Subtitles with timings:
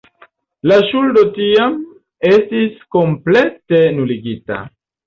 [0.71, 1.77] La ŝuldo tiam
[2.33, 4.65] estis komplete nuligita.